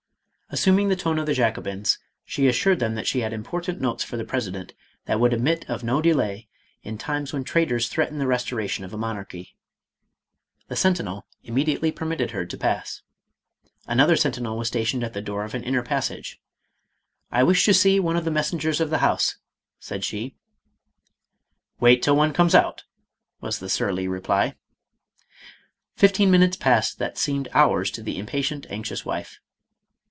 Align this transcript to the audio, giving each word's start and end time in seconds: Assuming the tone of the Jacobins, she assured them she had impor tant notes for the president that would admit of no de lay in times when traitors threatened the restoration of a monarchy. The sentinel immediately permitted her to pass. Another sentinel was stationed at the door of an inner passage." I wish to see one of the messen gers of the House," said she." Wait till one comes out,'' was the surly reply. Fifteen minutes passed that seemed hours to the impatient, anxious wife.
Assuming 0.53 0.89
the 0.89 0.97
tone 0.97 1.17
of 1.17 1.25
the 1.25 1.33
Jacobins, 1.33 1.97
she 2.25 2.45
assured 2.45 2.79
them 2.79 3.01
she 3.05 3.21
had 3.21 3.31
impor 3.31 3.63
tant 3.63 3.79
notes 3.79 4.03
for 4.03 4.17
the 4.17 4.25
president 4.25 4.73
that 5.05 5.17
would 5.17 5.31
admit 5.31 5.63
of 5.69 5.81
no 5.81 6.01
de 6.01 6.11
lay 6.11 6.49
in 6.83 6.97
times 6.97 7.31
when 7.31 7.45
traitors 7.45 7.87
threatened 7.87 8.19
the 8.19 8.27
restoration 8.27 8.83
of 8.83 8.93
a 8.93 8.97
monarchy. 8.97 9.55
The 10.67 10.75
sentinel 10.75 11.25
immediately 11.41 11.89
permitted 11.89 12.31
her 12.31 12.45
to 12.45 12.57
pass. 12.57 13.01
Another 13.87 14.17
sentinel 14.17 14.57
was 14.57 14.67
stationed 14.67 15.05
at 15.05 15.13
the 15.13 15.21
door 15.21 15.45
of 15.45 15.53
an 15.53 15.63
inner 15.63 15.83
passage." 15.83 16.41
I 17.31 17.43
wish 17.43 17.63
to 17.63 17.73
see 17.73 17.97
one 18.01 18.17
of 18.17 18.25
the 18.25 18.29
messen 18.31 18.59
gers 18.59 18.81
of 18.81 18.89
the 18.89 18.97
House," 18.97 19.37
said 19.79 20.03
she." 20.03 20.35
Wait 21.79 22.03
till 22.03 22.17
one 22.17 22.33
comes 22.33 22.53
out,'' 22.55 22.83
was 23.39 23.59
the 23.59 23.69
surly 23.69 24.05
reply. 24.05 24.55
Fifteen 25.95 26.29
minutes 26.29 26.57
passed 26.57 26.99
that 26.99 27.17
seemed 27.17 27.47
hours 27.53 27.89
to 27.91 28.03
the 28.03 28.17
impatient, 28.19 28.67
anxious 28.69 29.05
wife. 29.05 29.39